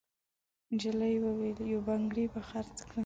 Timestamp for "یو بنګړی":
1.71-2.25